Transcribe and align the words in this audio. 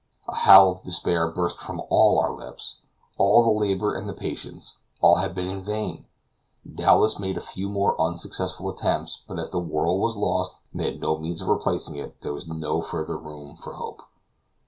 A 0.27 0.33
howl 0.33 0.71
of 0.71 0.81
despair 0.81 1.29
burst 1.29 1.59
from 1.59 1.79
all 1.91 2.17
our 2.17 2.33
lips. 2.33 2.79
All 3.19 3.43
the 3.43 3.51
labor 3.51 3.93
and 3.93 4.09
the 4.09 4.15
patience, 4.15 4.79
all 4.99 5.17
had 5.17 5.35
been 5.35 5.45
in 5.47 5.63
vain. 5.63 6.05
Dowlas 6.67 7.19
made 7.19 7.37
a 7.37 7.39
few 7.39 7.69
more 7.69 7.95
unsuccessful 8.01 8.67
attempts, 8.71 9.23
but 9.27 9.37
as 9.37 9.51
the 9.51 9.59
whirl 9.59 9.99
was 9.99 10.17
lost, 10.17 10.59
and 10.71 10.81
they 10.81 10.85
had 10.85 11.01
no 11.01 11.19
means 11.19 11.43
of 11.43 11.49
replacing 11.49 11.97
it, 11.97 12.19
there 12.21 12.33
was 12.33 12.47
no 12.47 12.81
further 12.81 13.15
room 13.15 13.57
for 13.57 13.73
hope. 13.73 14.01